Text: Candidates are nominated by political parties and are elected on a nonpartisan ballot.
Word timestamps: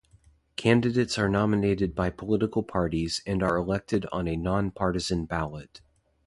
Candidates 0.55 1.19
are 1.19 1.29
nominated 1.29 1.93
by 1.93 2.09
political 2.09 2.63
parties 2.63 3.21
and 3.27 3.43
are 3.43 3.55
elected 3.55 4.07
on 4.11 4.27
a 4.27 4.35
nonpartisan 4.35 5.25
ballot. 5.25 5.81